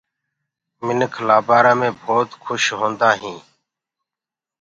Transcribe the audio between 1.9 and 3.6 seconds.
ڀوت کوُش هوندآ هينٚ۔